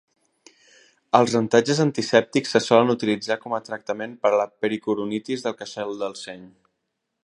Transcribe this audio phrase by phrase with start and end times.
[1.19, 5.99] Els rentatges antisèptics se solen utilitzar com a tractament per a la pericoronitis del queixal
[6.05, 6.47] del seny.